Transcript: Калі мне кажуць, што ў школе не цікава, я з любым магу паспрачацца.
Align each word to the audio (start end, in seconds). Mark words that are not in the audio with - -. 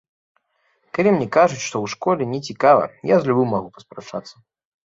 Калі 0.97 1.09
мне 1.15 1.27
кажуць, 1.37 1.61
што 1.65 1.69
ў 1.83 1.87
школе 1.95 2.23
не 2.33 2.39
цікава, 2.49 2.89
я 3.11 3.21
з 3.21 3.33
любым 3.33 3.49
магу 3.57 3.69
паспрачацца. 3.77 4.35